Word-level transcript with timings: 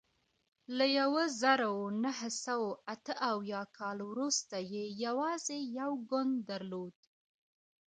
له 0.77 0.85
یوه 0.99 1.23
زرو 1.41 1.75
نهه 2.03 2.29
سوه 2.43 2.69
اته 2.93 3.13
اویا 3.31 3.61
کال 3.77 3.97
وروسته 4.11 4.55
یې 4.71 4.85
یوازې 5.05 5.57
یو 5.79 5.91
ګوند 6.09 6.35
درلود. 6.49 6.97